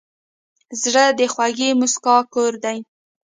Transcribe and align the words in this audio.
زړه 0.81 1.05
د 1.19 1.21
خوږې 1.33 1.69
موسکا 1.79 2.15
کور 2.33 2.53
دی. 2.63 2.77